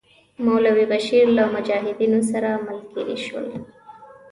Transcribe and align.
مولوی 0.45 0.85
بشیر 0.93 1.25
له 1.37 1.43
مجاهدینو 1.55 2.19
سره 2.31 2.49
ملګري 2.67 3.17
شول. 3.25 3.47